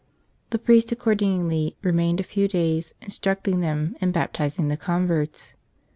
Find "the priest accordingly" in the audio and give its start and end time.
0.49-1.77